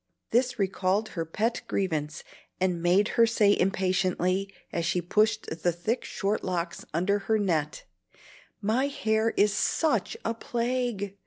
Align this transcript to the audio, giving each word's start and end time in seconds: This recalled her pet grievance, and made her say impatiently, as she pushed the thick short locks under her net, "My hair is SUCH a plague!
This 0.31 0.57
recalled 0.57 1.09
her 1.09 1.25
pet 1.25 1.61
grievance, 1.67 2.23
and 2.59 2.81
made 2.81 3.09
her 3.09 3.27
say 3.27 3.55
impatiently, 3.55 4.51
as 4.73 4.83
she 4.83 4.99
pushed 4.99 5.61
the 5.61 5.71
thick 5.71 6.03
short 6.03 6.43
locks 6.43 6.83
under 6.91 7.19
her 7.19 7.37
net, 7.37 7.83
"My 8.63 8.87
hair 8.87 9.29
is 9.37 9.53
SUCH 9.53 10.17
a 10.25 10.33
plague! 10.33 11.19